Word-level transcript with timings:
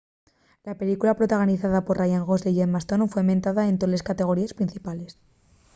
la 0.63 0.79
película 0.79 1.13
protagonizada 1.15 1.85
por 1.85 1.99
ryan 1.99 2.25
gosling 2.25 2.55
y 2.55 2.61
emma 2.65 2.79
stone 2.83 3.11
foi 3.13 3.23
mentada 3.31 3.61
en 3.71 3.79
toles 3.81 4.05
categoríes 4.09 4.57
principales 4.59 5.11